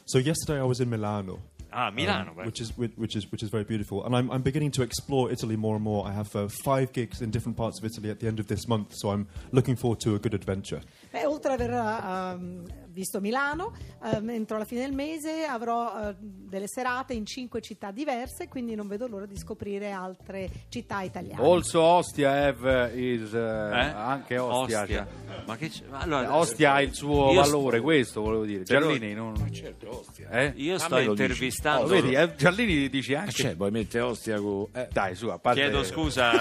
So 0.06 0.20
yesterday 0.20 0.62
I 0.62 0.65
was 0.68 0.80
in 0.80 0.89
Milano. 0.89 1.51
Ah 1.74 1.89
Milano 1.92 2.32
um, 2.32 2.46
which 2.46 2.62
is 2.62 2.77
which 2.77 2.92
which 2.96 3.15
is 3.15 3.32
which 3.32 3.44
is 3.44 3.50
very 3.50 3.63
beautiful, 3.63 4.06
and 4.06 4.15
I'm 4.15 4.30
I'm 4.32 4.42
beginning 4.42 4.72
to 4.72 4.84
explore 4.84 5.32
Italy 5.32 5.56
more 5.56 5.75
and 5.75 5.84
more. 5.84 6.06
I 6.08 6.12
have 6.12 6.36
uh, 6.36 6.48
five 6.63 6.94
gigs 6.94 7.22
in 7.22 7.32
different 7.32 7.58
parts 7.58 7.80
of 7.80 7.86
Italy 7.86 8.10
at 8.10 8.20
the 8.20 8.27
end 8.27 8.39
of 8.39 8.48
this 8.48 8.68
month, 8.68 8.94
so 8.96 9.10
I'm 9.10 9.27
looking 9.51 9.75
forward 9.75 10.00
to 10.01 10.15
a 10.15 10.20
good 10.20 10.34
adventure. 10.34 10.82
Beh, 11.12 11.25
oltre 11.25 11.51
ad 11.51 11.62
aver 11.62 12.00
ehm, 12.03 12.65
visto 12.93 13.19
Milano, 13.19 13.73
ehm, 14.03 14.29
entro 14.29 14.57
la 14.57 14.65
fine 14.65 14.81
del 14.81 14.93
mese 14.93 15.43
avrò 15.45 16.09
eh, 16.09 16.15
delle 16.19 16.67
serate 16.67 17.13
in 17.13 17.25
cinque 17.25 17.59
città 17.62 17.91
diverse, 17.91 18.47
quindi 18.47 18.75
non 18.75 18.88
vedo 18.88 19.07
l'ora 19.07 19.25
di 19.25 19.38
scoprire 19.38 19.91
altre 19.91 20.50
città 20.69 21.01
italiane. 21.01 21.41
Also 21.43 21.81
Ostia 21.81 22.31
have 22.47 22.91
is 22.95 23.31
uh, 23.31 23.35
Eh? 23.38 23.93
anche 23.95 24.38
Ostia. 24.38 24.81
Ostia. 24.81 25.07
cioè. 25.07 25.43
Ma 25.45 25.55
che 25.57 25.69
c'è? 25.69 25.83
Allora, 25.89 26.35
Ostia 26.38 26.73
ha 26.73 26.81
il 26.81 26.93
suo 26.93 27.33
valore, 27.33 27.81
questo 27.81 28.21
volevo 28.21 28.45
dire. 28.45 28.63
Però- 28.63 28.88
Giallini 28.88 29.13
non 29.13 29.31
Certo, 29.51 30.00
ostia. 30.00 30.29
eh? 30.29 30.53
Io 30.57 30.77
sto 30.77 31.00
intervistando. 31.00 31.85
Oh, 31.85 31.88
vedi, 31.88 32.13
eh, 32.13 32.35
Giallini 32.35 32.88
dice 32.89 33.15
anche 33.15 33.31
c'è, 33.31 33.55
poi 33.55 33.71
mette 33.71 34.00
ostia 34.00 34.39
con... 34.39 34.67
Eh, 34.73 34.88
Dai, 34.91 35.15
su, 35.15 35.27
a 35.27 35.39
parte 35.39 35.59
Chiedo 35.62 35.83
scusa, 35.83 36.31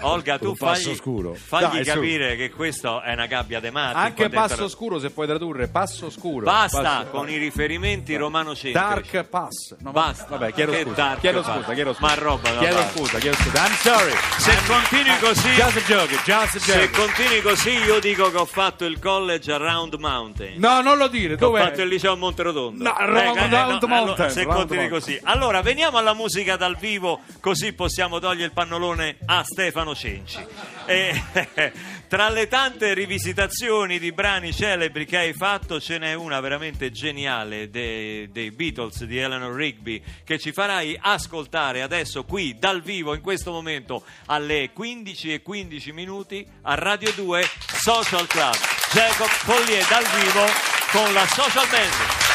Olga, 0.00 0.38
tu 0.38 0.54
fagli, 0.54 0.94
scuro. 0.94 1.34
fagli 1.34 1.62
Dai, 1.76 1.84
su. 1.84 1.92
capire 1.92 2.36
che 2.36 2.50
questo 2.50 3.00
è 3.02 3.12
una 3.12 3.26
gabbia 3.26 3.60
de 3.60 3.70
matti. 3.70 3.96
Anche 3.96 4.28
passo 4.28 4.68
scuro 4.68 4.98
se 4.98 5.10
puoi 5.10 5.26
tradurre, 5.26 5.68
passo 5.78 6.08
scuro. 6.10 6.44
Basta 6.46 6.80
Passo- 6.80 7.10
con 7.10 7.28
i 7.28 7.36
riferimenti 7.36 8.16
romano-centrici. 8.16 8.72
Dark 8.72 9.24
Pass. 9.28 9.76
No, 9.80 9.90
Basta. 9.90 10.24
Vabbè, 10.28 10.52
chiedo 10.54 10.72
Che 10.72 10.82
scusa. 10.82 10.94
dark 10.94 11.20
chiedo 11.20 11.42
pass? 11.42 11.54
scusa, 11.56 11.74
chiedo 11.74 11.92
scusa. 11.92 12.06
Ma 12.06 12.14
roba 12.14 12.50
da 12.50 12.58
Chiedo 12.58 12.82
scusa, 12.92 13.18
chiedo 13.18 13.36
scusa. 13.36 13.66
I'm 13.66 13.74
sorry. 13.76 14.12
Se 14.38 14.56
continui 14.66 15.18
così, 15.18 15.48
Just 15.50 15.76
a 15.76 15.80
joke, 15.80 16.14
just 16.24 16.54
a 16.56 16.58
se 16.60 16.72
joke. 16.72 16.90
continui 16.90 17.40
così, 17.42 17.70
io 17.70 17.98
dico 18.00 18.30
che 18.30 18.36
ho 18.38 18.44
fatto 18.46 18.84
il 18.86 18.98
college 18.98 19.52
a 19.52 19.56
Round 19.58 19.94
Mountain. 19.94 20.58
No, 20.58 20.80
non 20.80 20.96
lo 20.96 21.08
dire, 21.08 21.34
ho 21.38 21.54
fatto 21.54 21.82
il 21.82 21.88
liceo 21.88 22.12
a 22.12 22.16
Monterotondo. 22.16 22.82
No, 22.82 22.94
Round 22.98 23.36
Round 23.38 23.82
Mountain, 23.84 24.30
se 24.30 24.42
Round 24.44 24.56
continui 24.56 24.88
Mountain. 24.88 24.88
così. 24.88 25.20
Allora, 25.24 25.60
veniamo 25.60 25.98
alla 25.98 26.14
musica 26.14 26.56
dal 26.56 26.76
vivo, 26.76 27.20
così 27.40 27.72
possiamo 27.74 28.18
togliere 28.18 28.44
il 28.46 28.52
pannolone 28.52 29.18
a 29.26 29.42
Stefano 29.44 29.94
Cenci. 29.94 30.38
E, 30.86 31.22
tra 32.08 32.28
le 32.30 32.46
tante 32.46 32.94
rivisitazioni 32.94 33.98
di 33.98 34.12
brani 34.12 34.52
celebri 34.52 35.04
che 35.04 35.16
hai 35.16 35.32
fatto, 35.32 35.65
ce 35.66 35.98
n'è 35.98 36.14
una 36.14 36.40
veramente 36.40 36.92
geniale 36.92 37.68
dei, 37.68 38.30
dei 38.30 38.52
Beatles 38.52 39.04
di 39.04 39.18
Eleanor 39.18 39.52
Rigby 39.52 40.00
che 40.24 40.38
ci 40.38 40.52
farai 40.52 40.96
ascoltare 40.98 41.82
adesso 41.82 42.24
qui 42.24 42.56
dal 42.58 42.80
vivo 42.80 43.14
in 43.14 43.20
questo 43.20 43.50
momento 43.50 44.04
alle 44.26 44.70
15 44.72 45.34
e 45.34 45.42
15 45.42 45.92
minuti 45.92 46.46
a 46.62 46.74
Radio 46.74 47.12
2 47.12 47.42
Social 47.82 48.26
Club. 48.26 48.54
Jacob 48.92 49.28
Collier 49.44 49.84
dal 49.88 50.04
vivo 50.04 50.44
con 50.92 51.12
la 51.12 51.26
Social 51.26 51.68
Band. 51.68 52.25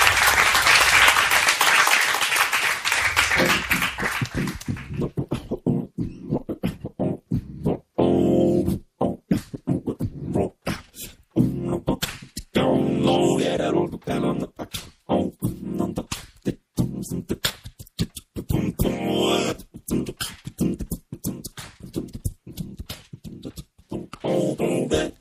back. 24.91 25.20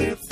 Is 0.00 0.23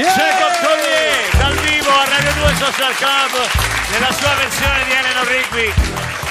Jacob 0.00 0.52
Collier 0.64 1.36
dal 1.36 1.54
vivo 1.66 1.90
a 1.90 2.08
Radio 2.08 2.32
2 2.32 2.54
Social 2.54 2.94
Club 2.94 3.46
nella 3.90 4.10
sua 4.12 4.34
versione 4.36 4.84
di 4.84 4.90
Eleanor 4.92 5.26
Rigby. 5.26 5.72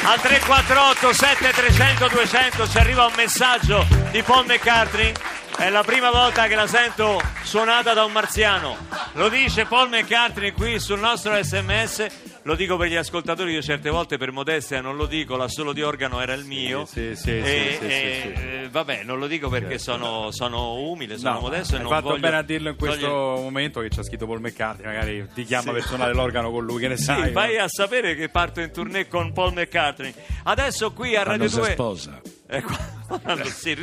Al 0.04 0.20
348 0.20 1.14
7300 1.14 2.08
200 2.08 2.68
ci 2.68 2.78
arriva 2.80 3.06
un 3.06 3.14
messaggio 3.16 3.86
di 4.10 4.24
Paul 4.24 4.46
McCartney. 4.48 5.14
È 5.56 5.70
la 5.70 5.84
prima 5.84 6.10
volta 6.10 6.48
che 6.48 6.56
la 6.56 6.66
sento 6.66 7.22
suonata 7.44 7.94
da 7.94 8.04
un 8.04 8.12
marziano. 8.12 8.78
Lo 9.14 9.30
dice 9.30 9.66
Paul 9.66 9.90
McCartney 9.90 10.54
qui 10.54 10.80
sul 10.80 11.00
nostro 11.00 11.40
sms 11.40 12.31
lo 12.44 12.56
dico 12.56 12.76
per 12.78 12.88
gli 12.90 12.96
ascoltatori, 12.96 13.54
io 13.54 13.62
certe 13.62 13.90
volte 13.90 14.18
per 14.18 14.32
modestia 14.32 14.82
non 14.82 14.96
lo 14.96 15.06
dico, 15.06 15.36
l'assolo 15.36 15.74
di 15.74 15.82
organo 15.84 16.22
era 16.22 16.34
il 16.34 16.46
mio. 16.46 16.86
sì, 16.86 17.16
sì, 17.16 17.38
e, 17.38 17.44
sì, 17.44 17.86
e, 17.86 18.20
sì, 18.22 18.40
sì. 18.40 18.46
eh, 18.46 18.68
vabbè, 18.72 19.04
non 19.04 19.20
lo 19.20 19.28
dico 19.28 19.48
perché 19.50 19.78
sono, 19.78 20.32
sono 20.32 20.76
umile, 20.80 21.18
sono 21.18 21.36
No, 21.36 21.40
modesto 21.42 21.76
e 21.76 21.80
non 21.80 21.90
fatto 21.90 22.08
voglio 22.10 22.20
bene 22.20 22.38
a 22.38 22.42
dirlo 22.42 22.70
in 22.70 22.76
questo 22.78 23.00
togliere- 23.08 23.42
momento 23.44 23.80
che 23.82 23.90
c'ha 23.90 24.04
scritto 24.04 24.26
Paul 24.26 24.40
McCartney, 24.42 24.86
magari 24.86 25.28
ti 25.34 25.44
chiama 25.44 25.72
per 25.72 25.84
suonare 25.84 26.14
l'organo 26.14 26.50
con 26.52 26.66
lui, 26.66 26.80
che 26.82 26.88
ne 26.88 26.98
Sì, 26.98 27.04
sai? 27.04 27.32
vai 27.32 27.58
no? 27.58 27.64
a 27.64 27.68
sapere 27.68 28.16
che 28.16 28.30
parto 28.30 28.60
in 28.60 28.72
tournée 28.72 29.08
con 29.08 29.32
Paul 29.34 29.54
McCartney. 29.54 30.14
Adesso 30.44 30.92
qui 30.94 31.16
a 31.16 31.24
Quando 31.24 31.44
Radio 31.46 31.50
si 31.50 31.56
2 31.60 31.72
sposa. 31.72 32.22
Eh, 32.48 32.64
quando 33.22 33.46
si 33.46 33.74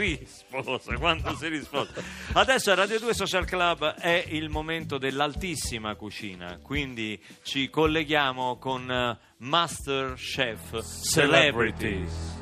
risposa, 0.50 0.96
quando 0.96 1.36
si 1.36 1.48
risposa. 1.48 2.02
Adesso 2.32 2.70
a 2.70 2.74
Radio 2.74 2.98
2 2.98 3.14
Social 3.14 3.44
Club 3.44 3.94
è 3.94 4.24
il 4.28 4.48
momento 4.48 4.98
dell'altissima 4.98 5.94
cucina, 5.94 6.58
quindi 6.62 7.20
ci 7.42 7.68
colleghiamo 7.68 8.56
con 8.56 8.90
eh, 8.90 9.18
Master 9.38 10.14
Chef 10.14 10.82
Celebrities. 11.02 12.36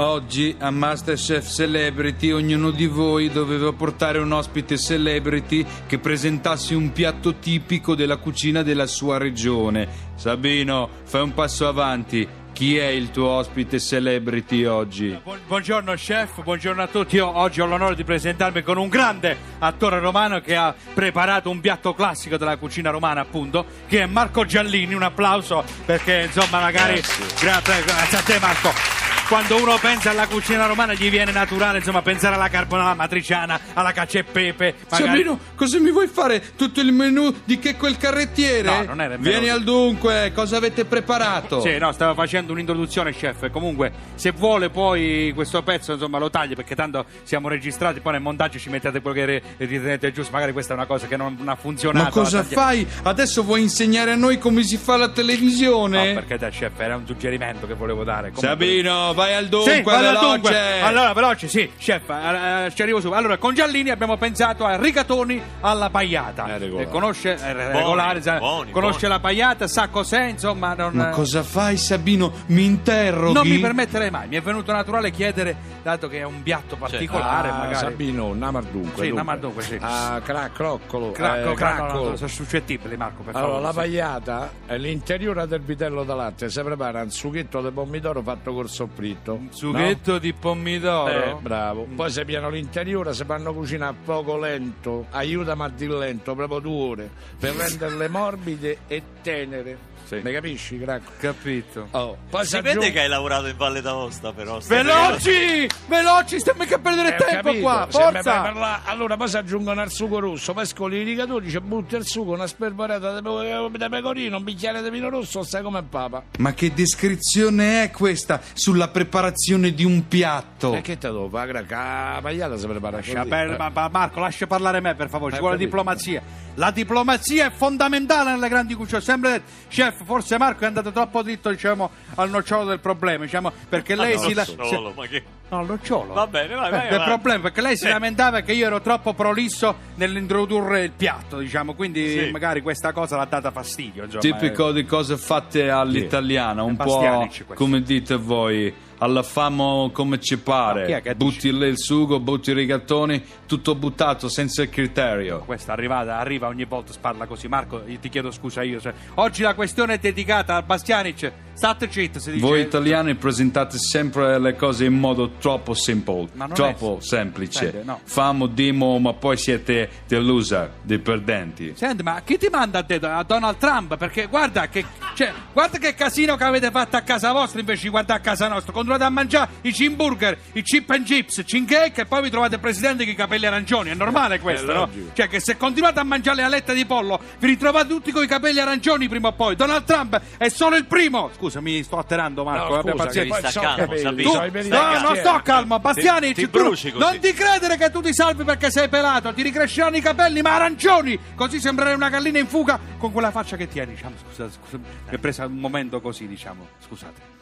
Oggi 0.00 0.54
a 0.60 0.70
Masterchef 0.70 1.52
Celebrity 1.52 2.30
ognuno 2.30 2.70
di 2.70 2.86
voi 2.86 3.30
doveva 3.30 3.72
portare 3.72 4.20
un 4.20 4.30
ospite 4.30 4.78
celebrity 4.78 5.66
che 5.88 5.98
presentasse 5.98 6.76
un 6.76 6.92
piatto 6.92 7.40
tipico 7.40 7.96
della 7.96 8.18
cucina 8.18 8.62
della 8.62 8.86
sua 8.86 9.18
regione. 9.18 9.88
Sabino, 10.14 10.88
fai 11.02 11.22
un 11.22 11.34
passo 11.34 11.66
avanti. 11.66 12.28
Chi 12.58 12.76
è 12.76 12.86
il 12.86 13.12
tuo 13.12 13.28
ospite 13.28 13.78
celebrity 13.78 14.64
oggi? 14.64 15.16
Bu- 15.22 15.36
Buongiorno 15.46 15.92
chef, 15.94 16.42
buongiorno 16.42 16.82
a 16.82 16.88
tutti. 16.88 17.14
Io 17.14 17.38
oggi 17.38 17.60
ho 17.60 17.66
l'onore 17.66 17.94
di 17.94 18.02
presentarmi 18.02 18.64
con 18.64 18.78
un 18.78 18.88
grande 18.88 19.36
attore 19.60 20.00
romano 20.00 20.40
che 20.40 20.56
ha 20.56 20.74
preparato 20.92 21.50
un 21.50 21.60
piatto 21.60 21.94
classico 21.94 22.36
della 22.36 22.56
cucina 22.56 22.90
romana, 22.90 23.20
appunto, 23.20 23.64
che 23.86 24.02
è 24.02 24.06
Marco 24.06 24.44
Giallini. 24.44 24.92
Un 24.92 25.04
applauso 25.04 25.62
perché 25.84 26.24
insomma 26.32 26.58
magari 26.58 27.00
grazie, 27.40 27.84
grazie 27.84 28.18
a 28.18 28.22
te 28.22 28.38
Marco. 28.40 28.97
Quando 29.28 29.60
uno 29.60 29.76
pensa 29.78 30.08
alla 30.10 30.26
cucina 30.26 30.64
romana 30.64 30.94
gli 30.94 31.10
viene 31.10 31.32
naturale, 31.32 31.78
insomma, 31.78 32.00
pensare 32.00 32.36
alla 32.36 32.48
carbonara 32.48 32.94
matriciana, 32.94 33.60
alla 33.74 33.92
cacio 33.92 34.16
e 34.18 34.24
pepe. 34.24 34.74
magari- 34.88 35.10
Sabino, 35.10 35.38
cosa 35.54 35.78
mi 35.78 35.90
vuoi 35.90 36.06
fare? 36.06 36.56
Tutto 36.56 36.80
il 36.80 36.92
menù 36.92 37.30
di 37.44 37.58
che 37.58 37.76
quel 37.76 37.98
carrettiere? 37.98 38.62
No, 38.70 38.84
non 38.84 39.00
era 39.02 39.14
il 39.14 39.20
menù. 39.20 39.30
Vieni 39.30 39.50
al 39.50 39.62
dunque, 39.64 40.32
cosa 40.34 40.56
avete 40.56 40.86
preparato? 40.86 41.60
Sì, 41.60 41.76
no, 41.76 41.92
stavo 41.92 42.14
facendo 42.14 42.52
un'introduzione, 42.52 43.12
chef. 43.12 43.50
Comunque, 43.50 43.92
se 44.14 44.30
vuole, 44.30 44.70
poi 44.70 45.30
questo 45.34 45.62
pezzo, 45.62 45.92
insomma, 45.92 46.16
lo 46.16 46.30
tagli 46.30 46.54
perché 46.54 46.74
tanto 46.74 47.04
siamo 47.24 47.48
registrati. 47.48 48.00
Poi 48.00 48.12
nel 48.12 48.22
montaggio 48.22 48.58
ci 48.58 48.70
mettete 48.70 49.02
quello 49.02 49.26
che 49.26 49.42
ritenete 49.58 50.10
giusto. 50.10 50.32
Magari 50.32 50.52
questa 50.52 50.72
è 50.72 50.76
una 50.76 50.86
cosa 50.86 51.06
che 51.06 51.18
non, 51.18 51.36
ha 51.44 51.54
funzionato. 51.54 52.04
Ma 52.04 52.10
cosa 52.10 52.42
fai? 52.44 52.86
Adesso 53.02 53.42
vuoi 53.44 53.60
insegnare 53.60 54.12
a 54.12 54.16
noi 54.16 54.38
come 54.38 54.62
si 54.62 54.78
fa 54.78 54.96
la 54.96 55.10
televisione? 55.10 56.14
No, 56.14 56.14
perché 56.14 56.38
te, 56.38 56.48
chef, 56.48 56.78
era 56.80 56.96
un 56.96 57.06
suggerimento 57.06 57.66
che 57.66 57.74
volevo 57.74 58.04
dare. 58.04 58.30
Comunque- 58.32 58.48
Sabino, 58.48 59.16
vai 59.18 59.34
al 59.34 59.48
dunque, 59.48 59.72
Sì, 59.74 59.82
vado 59.82 59.96
al 59.98 60.14
veloce. 60.14 60.28
dunque. 60.32 60.80
Allora, 60.80 61.12
veloce, 61.12 61.48
sì, 61.48 61.70
chef, 61.76 62.08
eh, 62.08 62.66
eh, 62.66 62.74
ci 62.74 62.82
arrivo 62.82 63.00
subito. 63.00 63.18
Allora, 63.18 63.36
con 63.36 63.52
Giallini 63.54 63.90
abbiamo 63.90 64.16
pensato 64.16 64.64
a 64.64 64.76
rigatoni 64.76 65.42
alla 65.60 65.90
pagliata. 65.90 66.44
È 66.46 66.58
regolare. 66.58 66.86
Eh, 66.86 66.90
conosce, 66.90 67.34
è 67.34 67.52
regolare, 67.52 68.22
sa- 68.22 68.38
buoni, 68.38 68.70
conosce 68.70 69.00
buoni. 69.00 69.14
la 69.14 69.20
pagliata, 69.20 69.66
sa 69.66 69.88
cos'è, 69.88 70.24
insomma, 70.26 70.74
non... 70.74 70.94
Ma 70.94 71.08
cosa 71.10 71.42
fai, 71.42 71.76
Sabino? 71.76 72.32
Mi 72.46 72.64
interroghi? 72.64 73.32
Non 73.32 73.46
mi 73.48 73.58
permetterei 73.58 74.10
mai, 74.10 74.28
mi 74.28 74.36
è 74.36 74.40
venuto 74.40 74.70
naturale 74.72 75.10
chiedere, 75.10 75.56
dato 75.82 76.08
che 76.08 76.18
è 76.18 76.24
un 76.24 76.42
piatto 76.42 76.76
particolare, 76.76 77.48
Ah, 77.48 77.56
magari. 77.58 77.74
Sabino, 77.74 78.32
Namar 78.34 78.64
dunque. 78.64 79.04
Sì. 79.06 79.12
Namar 79.12 79.38
dunque, 79.38 79.62
sì. 79.62 79.76
Ah, 79.80 80.20
cra- 80.22 80.50
croccolo. 80.52 81.10
Cracco, 81.10 81.50
eh, 81.50 81.54
cracco, 81.54 82.16
sono 82.16 82.28
suscettibili, 82.28 82.96
Marco, 82.96 83.22
per 83.22 83.34
Allora, 83.34 83.58
la 83.58 83.66
favore. 83.72 83.86
sì. 83.86 83.92
pagliata 83.96 84.50
è 84.66 84.76
l'interiore 84.78 85.46
del 85.48 85.60
vitello 85.60 86.04
da 86.04 86.14
latte. 86.14 86.48
Si 86.48 86.62
prepara 86.62 87.02
un 87.02 87.10
sughetto 87.10 87.60
di 87.60 87.70
pomidoro 87.70 88.22
fatto 88.22 88.52
col 88.52 88.68
soffritto. 89.16 89.40
Sughetto 89.50 90.18
di 90.18 90.32
pomidoro? 90.32 91.08
Eh, 91.10 91.36
bravo. 91.40 91.86
Poi 91.94 92.10
si 92.10 92.24
piano 92.24 92.50
l'interiore, 92.50 93.14
si 93.14 93.24
fanno 93.24 93.52
cucinare 93.54 93.92
a 93.92 93.96
fuoco 94.02 94.36
lento. 94.38 95.06
Aiutami 95.10 95.62
a 95.62 95.68
dire 95.68 95.96
lento, 95.98 96.34
proprio 96.34 96.58
due 96.58 96.82
ore, 96.88 97.10
per 97.38 97.54
renderle 97.54 98.08
morbide 98.08 98.78
e 98.86 99.02
tenere. 99.22 99.86
Sì. 100.08 100.20
Mi 100.24 100.32
capisci, 100.32 100.78
cracco? 100.80 101.10
Capito. 101.18 101.88
Oh, 101.90 102.16
poi 102.30 102.46
Si 102.46 102.56
aggiungo- 102.56 102.80
vede 102.80 102.92
che 102.92 103.00
hai 103.00 103.08
lavorato 103.08 103.46
in 103.46 103.56
Valle 103.58 103.82
d'Aosta 103.82 104.32
però. 104.32 104.58
Veloci! 104.66 105.68
Veloci, 105.86 106.40
stiamo 106.40 106.62
mica 106.62 106.76
a 106.76 106.78
perdere 106.78 107.14
Eh, 107.14 107.18
tempo 107.18 107.42
capito. 107.48 107.60
qua, 107.60 107.86
Se 107.90 108.00
forza! 108.00 108.82
Allora 108.86 109.18
poi 109.18 109.28
si 109.28 109.36
aggiungono 109.36 109.82
al 109.82 109.90
sugo 109.90 110.18
rosso, 110.18 110.54
poi 110.54 110.64
scoli 110.64 110.96
i 110.96 111.02
rigatori, 111.02 111.50
ci 111.50 111.60
butti 111.60 111.94
il 111.96 112.06
sugo, 112.06 112.32
una 112.32 112.46
spervorata 112.46 113.20
di 113.20 113.22
pe- 113.22 113.68
di 113.70 113.88
pecorino, 113.90 114.38
un 114.38 114.44
bicchiere 114.44 114.82
di 114.82 114.88
vino 114.88 115.10
rosso, 115.10 115.42
stai 115.42 115.62
come 115.62 115.80
il 115.80 115.84
papa. 115.84 116.22
Ma 116.38 116.54
che 116.54 116.72
descrizione 116.72 117.82
è 117.82 117.90
questa 117.90 118.40
sulla 118.54 118.88
preparazione 118.98 119.72
di 119.72 119.84
un 119.84 120.08
piatto? 120.08 120.74
E 120.74 120.80
che 120.80 120.98
te 120.98 121.10
fare? 121.30 121.52
Cracco? 121.52 121.72
La 121.74 122.18
pagliata 122.20 122.56
si 122.56 122.66
prepara 122.66 122.96
Lascia 122.96 123.18
così. 123.18 123.28
per- 123.28 123.50
eh. 123.52 123.56
ma- 123.56 123.70
ma- 123.72 123.88
Marco, 123.88 124.20
lascia 124.20 124.46
parlare 124.46 124.80
me 124.80 124.94
per 124.94 125.08
favore, 125.08 125.32
ci 125.32 125.36
Eh, 125.38 125.40
vuole 125.40 125.54
capito. 125.54 125.70
diplomazia. 125.76 126.22
La 126.54 126.70
diplomazia 126.72 127.46
è 127.46 127.50
fondamentale 127.50 128.30
nelle 128.32 128.48
grandi 128.48 128.74
cucine. 128.74 128.98
Ho 128.98 129.00
sempre 129.00 129.30
detto, 129.30 129.50
chef, 129.68 130.04
forse 130.04 130.36
Marco 130.38 130.64
è 130.64 130.66
andato 130.66 130.90
troppo 130.90 131.22
dritto, 131.22 131.50
diciamo, 131.50 131.90
al 132.16 132.28
nocciolo 132.30 132.64
del 132.64 132.80
problema, 132.80 133.24
diciamo, 133.24 133.52
perché 133.68 133.94
lei 133.94 134.14
Ah, 134.14 134.18
si... 134.18 134.34
la- 134.34 134.46
no, 134.56 134.64
si- 134.64 134.74
solo, 134.74 134.92
ma 134.96 135.06
che... 135.06 135.22
No, 135.50 135.58
al 135.60 135.66
nocciolo. 135.66 136.12
Va 136.12 136.26
bene, 136.26 136.54
vai, 136.56 136.70
vai 136.70 136.88
Eh, 136.88 136.94
il 136.96 137.02
problema 137.04 137.42
perché 137.44 137.60
lei 137.62 137.76
si 137.76 137.84
Sì. 137.84 137.90
lamentava 137.90 138.40
che 138.40 138.52
io 138.52 138.66
ero 138.66 138.80
troppo 138.82 139.14
prolisso 139.14 139.76
nell'introdurre 139.94 140.82
il 140.84 140.90
piatto, 140.90 141.38
diciamo, 141.38 141.74
quindi 141.74 142.10
Sì. 142.10 142.30
magari 142.30 142.60
questa 142.60 142.92
cosa 142.92 143.16
l'ha 143.16 143.24
data 143.24 143.50
fastidio. 143.52 144.04
Insomma, 144.04 144.20
Tipico 144.20 144.72
di 144.72 144.84
cose 144.84 145.16
fatte 145.16 145.70
all'italiana, 145.70 146.62
un 146.64 146.74
È 146.74 146.84
po' 146.84 147.28
come 147.54 147.80
dite 147.82 148.16
voi, 148.16 148.74
alla 148.98 149.22
famo 149.22 149.90
come 149.92 150.20
ci 150.20 150.34
No, 150.34 150.40
pare. 150.42 151.00
che 151.02 151.14
butti 151.14 151.56
lì 151.56 151.66
il 151.66 151.78
sugo, 151.78 152.20
butti 152.20 152.50
i 152.50 152.54
rigatoni, 152.54 153.22
tutto 153.46 153.74
buttato 153.74 154.28
senza 154.28 154.66
criterio. 154.68 155.40
Questa 155.40 155.72
arrivata, 155.72 156.18
arriva 156.18 156.46
ogni 156.48 156.64
volta, 156.64 156.92
parla 157.00 157.26
così. 157.26 157.48
Marco, 157.48 157.82
ti 158.00 158.08
chiedo 158.08 158.30
scusa 158.30 158.62
io. 158.62 158.80
se- 158.80 158.92
Oggi 159.14 159.42
la 159.42 159.54
questione 159.54 159.94
è 159.94 159.98
dedicata 159.98 160.56
a 160.56 160.62
Bastianic. 160.62 161.32
State 161.54 161.88
cheat, 161.88 162.18
si 162.18 162.30
dice. 162.30 162.46
Voi 162.46 162.60
italiani 162.60 163.16
presentate 163.16 163.78
sempre 163.78 164.38
le 164.38 164.54
cose 164.54 164.84
in 164.84 164.94
modo 164.96 165.30
troppo 165.40 165.74
simple, 165.74 166.28
troppo 166.54 166.98
è- 166.98 167.02
semplice. 167.02 167.70
Senti, 167.72 167.84
no. 167.86 168.00
Famo 168.04 168.46
demo, 168.46 168.96
ma 169.00 169.12
poi 169.14 169.36
siete 169.36 169.88
dei 170.06 170.22
loser, 170.24 170.70
dei 170.82 171.00
perdenti. 171.00 171.72
Senti, 171.74 172.04
ma 172.04 172.20
chi 172.24 172.38
ti 172.38 172.46
manda 172.48 172.78
a 172.78 172.82
te, 172.84 172.94
a 173.02 173.24
Donald 173.24 173.56
Trump? 173.58 173.96
Perché 173.96 174.26
guarda 174.26 174.68
che, 174.68 174.84
cioè, 175.14 175.32
guarda 175.52 175.78
che 175.78 175.94
casino 175.94 176.36
che 176.36 176.44
avete 176.44 176.70
fatto 176.70 176.96
a 176.96 177.00
casa 177.00 177.32
vostra 177.32 177.58
invece 177.58 177.82
di 177.82 177.88
guardare 177.88 178.20
a 178.20 178.22
casa 178.22 178.46
nostra. 178.46 178.72
Continuate 178.88 179.04
a 179.04 179.10
mangiare 179.10 179.50
i 179.62 179.70
cheeseburger, 179.70 180.38
i 180.52 180.62
chip 180.62 180.88
and 180.88 181.04
chips, 181.04 181.44
cake 181.44 182.00
e 182.00 182.06
poi 182.06 182.22
vi 182.22 182.30
trovate 182.30 182.54
il 182.54 182.60
presidente 182.60 183.04
con 183.04 183.12
i 183.12 183.16
capelli 183.16 183.44
arancioni. 183.44 183.90
È 183.90 183.94
normale 183.94 184.40
questo, 184.40 184.70
È 184.70 184.74
no? 184.74 184.90
Cioè 185.12 185.28
che 185.28 185.40
se 185.40 185.58
continuate 185.58 186.00
a 186.00 186.04
mangiare 186.04 186.36
le 186.38 186.42
alette 186.44 186.72
di 186.72 186.86
pollo, 186.86 187.20
vi 187.38 187.48
ritrovate 187.48 187.88
tutti 187.88 188.12
con 188.12 188.22
i 188.22 188.26
capelli 188.26 188.58
arancioni 188.60 189.06
prima 189.06 189.28
o 189.28 189.32
poi. 189.32 189.56
Donald 189.56 189.84
Trump 189.84 190.18
è 190.38 190.48
solo 190.48 190.76
il 190.76 190.86
primo. 190.86 191.28
Scusa, 191.36 191.60
mi 191.60 191.82
sto 191.82 191.98
atterrando, 191.98 192.44
Marco. 192.44 192.76
No, 192.76 192.80
scusa, 192.80 192.94
pazienza. 192.94 193.50
Sta 193.50 193.60
calmo, 193.60 193.94
Tu, 193.94 194.68
no, 194.68 195.00
non 195.00 195.16
sto 195.16 195.40
calmo, 195.44 195.78
Bastiani, 195.80 196.32
ti 196.32 196.40
ci- 196.42 196.50
tu 196.50 196.58
bruci 196.58 196.90
così. 196.90 197.04
non 197.04 197.18
ti 197.20 197.32
credere 197.34 197.76
che 197.76 197.90
tu 197.90 198.00
ti 198.00 198.14
salvi 198.14 198.44
perché 198.44 198.70
sei 198.70 198.88
pelato, 198.88 199.34
ti 199.34 199.42
ricresceranno 199.42 199.96
i 199.98 200.00
capelli, 200.00 200.40
ma 200.40 200.54
arancioni, 200.54 201.18
così 201.34 201.60
sembrerai 201.60 201.92
una 201.94 202.08
gallina 202.08 202.38
in 202.38 202.46
fuga 202.46 202.80
con 202.96 203.12
quella 203.12 203.30
faccia 203.30 203.56
che 203.56 203.68
tieni, 203.68 203.92
diciamo, 203.92 204.14
scusa, 204.26 204.48
scusa, 204.48 204.78
mi 204.78 205.14
è 205.14 205.18
presa 205.18 205.44
un 205.44 205.56
momento 205.58 206.00
così, 206.00 206.26
diciamo, 206.26 206.66
scusate. 206.86 207.37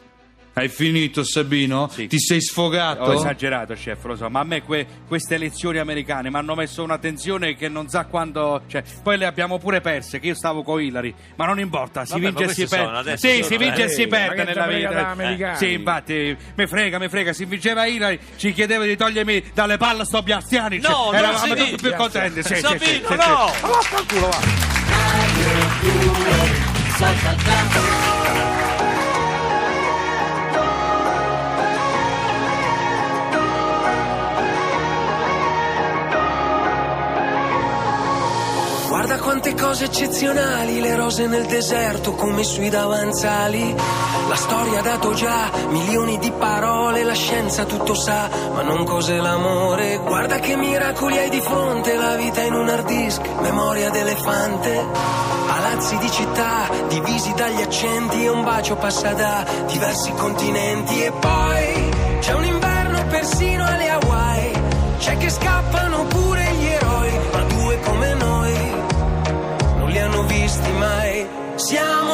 Hai 0.57 0.69
finito, 0.69 1.23
Sabino? 1.23 1.87
Sì. 1.87 2.07
Ti 2.07 2.17
sei 2.19 2.41
sfogato? 2.41 3.03
Ho 3.03 3.13
esagerato, 3.13 3.75
chef, 3.75 4.03
lo 4.05 4.15
so, 4.15 4.27
ma 4.27 4.39
a 4.39 4.43
me 4.43 4.63
que- 4.63 4.87
queste 5.07 5.35
elezioni 5.35 5.77
americane 5.77 6.31
mi 6.31 6.35
hanno 6.37 6.55
messo 6.55 6.81
una 6.81 6.97
tensione 6.97 7.55
che 7.55 7.69
non 7.69 7.87
sa 7.89 8.05
quando. 8.05 8.63
Cioè, 8.65 8.81
poi 9.03 9.17
le 9.19 9.27
abbiamo 9.27 9.59
pure 9.59 9.81
perse, 9.81 10.19
che 10.19 10.25
io 10.25 10.33
stavo 10.33 10.63
con 10.63 10.81
Hillary, 10.81 11.13
ma 11.35 11.45
non 11.45 11.59
importa, 11.59 12.05
si 12.05 12.13
Vabbè, 12.13 12.25
vince 12.25 12.43
e 12.45 12.47
si 12.55 12.65
perde. 12.65 13.17
Sì, 13.17 13.33
sono, 13.33 13.43
si 13.43 13.57
vince 13.57 13.81
eh. 13.81 13.85
e 13.85 13.89
si 13.89 14.07
perde 14.07 14.43
nella 14.45 14.65
vita. 14.65 15.07
americani? 15.09 15.57
Sì, 15.57 15.73
infatti, 15.73 16.35
mi 16.55 16.65
frega, 16.65 16.97
mi 16.97 17.07
frega, 17.07 17.33
si 17.33 17.45
vinceva 17.45 17.85
Hillary, 17.85 18.17
ci 18.37 18.51
chiedeva 18.51 18.83
di 18.83 18.97
togliermi 18.97 19.51
dalle 19.53 19.77
palle 19.77 20.05
sto 20.05 20.23
Biastiani. 20.23 20.81
cioè, 20.81 20.91
No, 20.91 21.05
non 21.05 21.15
eravamo 21.17 21.55
si 21.55 21.69
tutti 21.69 21.75
più 21.83 21.93
contenti. 21.93 22.41
Sì, 22.41 22.55
sì, 22.55 22.55
sì, 22.55 22.61
Sabino, 22.61 22.79
sì, 22.81 22.97
sì. 23.05 23.15
no! 23.15 23.51
Ma 23.61 23.67
vaffanculo, 23.67 24.27
va. 24.27 24.39
Cose 39.67 39.83
eccezionali, 39.83 40.79
le 40.79 40.95
rose 40.95 41.27
nel 41.27 41.45
deserto 41.45 42.13
come 42.13 42.41
sui 42.43 42.69
davanzali. 42.69 43.75
La 44.29 44.35
storia 44.35 44.79
ha 44.79 44.81
dato 44.81 45.13
già 45.13 45.51
milioni 45.67 46.17
di 46.19 46.31
parole, 46.31 47.03
la 47.03 47.13
scienza 47.13 47.65
tutto 47.65 47.93
sa, 47.93 48.29
ma 48.53 48.61
non 48.61 48.85
cos'è 48.85 49.17
l'amore. 49.17 49.97
Guarda 49.97 50.39
che 50.39 50.55
miracoli 50.55 51.17
hai 51.17 51.29
di 51.29 51.41
fronte, 51.41 51.97
la 51.97 52.15
vita 52.15 52.43
in 52.43 52.53
un 52.53 52.69
hard 52.69 52.85
disk, 52.85 53.21
memoria 53.41 53.89
d'elefante. 53.89 54.85
Palazzi 55.47 55.97
di 55.97 56.11
città, 56.11 56.69
divisi 56.87 57.33
dagli 57.33 57.61
accenti 57.61 58.23
e 58.23 58.29
un 58.29 58.45
bacio 58.45 58.77
passa 58.77 59.11
da 59.11 59.45
diversi 59.65 60.13
continenti. 60.13 61.03
E 61.03 61.11
poi 61.11 61.89
c'è 62.21 62.33
un 62.33 62.45
inverno 62.45 63.05
persino 63.07 63.65
alle 63.65 63.89
Hawaii, 63.89 64.61
c'è 64.99 65.17
che 65.17 65.29
scappano 65.29 65.86
visti 70.47 70.71
mai. 70.79 71.27
Siamo 71.55 72.06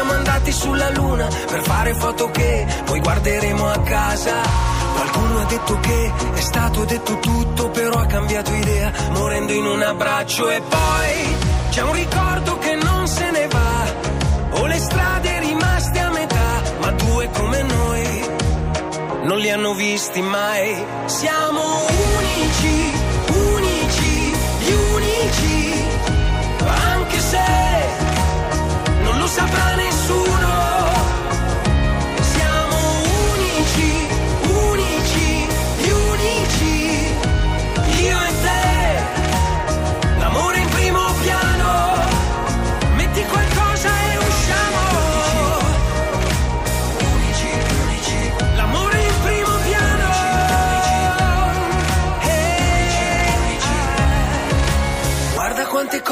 siamo 0.00 0.16
andati 0.16 0.50
sulla 0.50 0.88
luna 0.88 1.28
per 1.46 1.60
fare 1.60 1.92
foto 1.92 2.30
che 2.30 2.66
poi 2.86 3.00
guarderemo 3.00 3.68
a 3.68 3.80
casa. 3.80 4.32
Qualcuno 4.94 5.40
ha 5.40 5.44
detto 5.44 5.78
che 5.78 6.12
è 6.32 6.40
stato 6.40 6.84
detto 6.86 7.18
tutto, 7.18 7.68
però 7.68 7.98
ha 7.98 8.06
cambiato 8.06 8.50
idea, 8.50 8.90
morendo 9.10 9.52
in 9.52 9.66
un 9.66 9.82
abbraccio. 9.82 10.48
E 10.48 10.62
poi 10.62 11.36
c'è 11.68 11.82
un 11.82 11.92
ricordo 11.92 12.56
che 12.56 12.76
non 12.76 13.06
se 13.08 13.30
ne 13.30 13.46
va, 13.48 13.84
o 14.52 14.64
le 14.64 14.78
strade 14.78 15.38
rimaste 15.40 15.98
a 15.98 16.08
metà, 16.08 16.62
ma 16.80 16.90
due 16.92 17.28
come 17.32 17.62
noi 17.62 18.28
non 19.24 19.36
li 19.36 19.50
hanno 19.50 19.74
visti 19.74 20.22
mai. 20.22 20.82
Siamo 21.04 21.60
unici, 22.16 22.92
unici, 23.34 24.34
gli 24.60 24.72
unici, 24.94 25.74
anche 26.94 27.20
se 27.20 27.44
non 29.02 29.18
lo 29.18 29.26
saprà 29.26 29.74
nessuno. 29.74 29.89
Siamo 30.10 30.89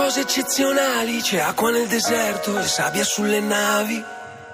cose 0.08 0.20
eccezionali, 0.22 1.20
c'è 1.20 1.38
acqua 1.38 1.70
nel 1.70 1.86
deserto 1.86 2.58
e 2.58 2.62
sabbia 2.62 3.04
sulle 3.04 3.40
navi. 3.40 4.02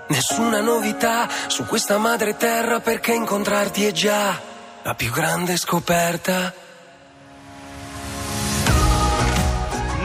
Nessuna 0.09 0.61
novità 0.61 1.29
su 1.47 1.65
questa 1.65 1.97
madre 1.97 2.37
terra 2.37 2.81
perché 2.81 3.13
incontrarti 3.13 3.85
è 3.85 3.93
già 3.93 4.37
la 4.83 4.95
più 4.97 5.13
grande 5.13 5.57
scoperta. 5.57 6.53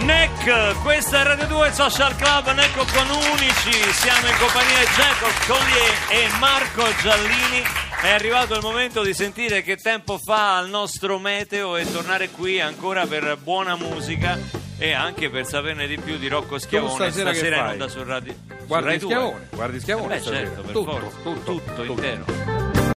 Neck, 0.02 0.82
questa 0.84 1.22
è 1.22 1.24
Radio 1.24 1.48
2 1.48 1.72
Social 1.74 2.16
Club, 2.16 2.52
Necco 2.52 2.86
con 2.94 3.10
Unici, 3.10 3.92
siamo 3.94 4.28
in 4.28 4.38
compagnia 4.38 4.78
di 4.78 4.86
Jacob 4.96 5.32
Collier 5.48 5.94
e 6.10 6.28
Marco 6.38 6.84
Giallini. 7.02 7.64
È 8.04 8.12
arrivato 8.12 8.54
il 8.54 8.62
momento 8.62 9.02
di 9.02 9.16
sentire 9.16 9.64
che 9.64 9.78
tempo 9.78 10.20
fa 10.24 10.58
al 10.58 10.70
nostro 10.70 11.18
meteo 11.18 11.76
e 11.76 11.92
tornare 11.92 12.30
qui 12.30 12.62
ancora 12.62 13.08
per 13.08 13.36
buona 13.42 13.76
musica 13.76 14.68
e 14.80 14.94
anche 14.94 15.30
per 15.30 15.46
saperne 15.46 15.86
di 15.88 15.98
più 16.00 16.18
di 16.18 16.28
Rocco 16.28 16.58
Schiavone 16.58 16.94
stasera 17.12 17.32
che 17.32 17.48
in 17.48 17.54
onda 17.54 17.88
su 17.90 18.04
Radio 18.04 18.34
su 18.34 18.66
Guardi 18.66 18.88
Rai 18.88 18.98
2. 18.98 19.10
Schiavone, 19.10 19.48
guardi 19.52 19.80
Schiavone 19.80 20.14
Eh 20.14 20.18
beh, 20.18 20.22
stasera. 20.24 20.46
certo, 20.48 20.62
per 20.62 20.72
Tutto, 20.72 20.92
forza, 21.00 21.18
tutto, 21.22 21.42
tutto 21.44 21.72
tutto. 21.76 21.84
intero. 21.92 22.69